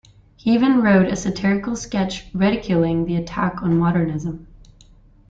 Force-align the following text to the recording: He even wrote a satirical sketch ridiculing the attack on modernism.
He 0.35 0.51
even 0.55 0.81
wrote 0.81 1.05
a 1.09 1.15
satirical 1.15 1.75
sketch 1.75 2.25
ridiculing 2.33 3.05
the 3.05 3.17
attack 3.17 3.61
on 3.61 3.77
modernism. 3.77 4.47